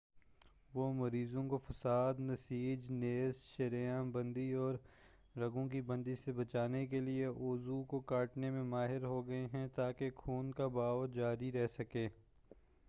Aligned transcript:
وہ 0.73 0.85
مریضوں 0.93 1.43
کو 1.49 1.57
فساد 1.57 2.19
نسیج 2.19 2.89
نیز 2.91 3.41
شریان 3.47 4.09
بندی 4.11 4.51
اور 4.53 4.75
رگوں 5.35 5.67
کی 5.69 5.81
بندش 5.81 6.19
سے 6.19 6.31
بچانے 6.31 6.85
کے 6.87 6.99
لئے 6.99 7.25
عضو 7.25 7.81
کو 7.83 7.99
کاٹنے 8.07 8.49
میں 8.51 8.63
ماہر 8.63 9.03
ہو 9.03 9.25
گئے 9.27 9.45
ہیں 9.53 9.67
تاکہ 9.75 10.09
خون 10.15 10.51
کا 10.51 10.67
بہاؤ 10.69 11.05
جاری 11.07 11.51
رہ 11.51 11.67
سکے 11.77 12.07